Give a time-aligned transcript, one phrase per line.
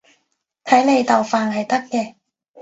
[0.65, 2.15] 睇嚟豆瓣係得嘅